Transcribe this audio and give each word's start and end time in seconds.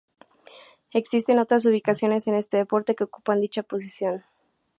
Existen 0.93 1.37
otras 1.37 1.63
ubicaciones 1.67 2.25
en 2.25 2.33
este 2.33 2.57
deporte 2.57 2.95
que 2.95 3.03
ocupan 3.03 3.39
dicha 3.39 3.61
posición. 3.61 4.23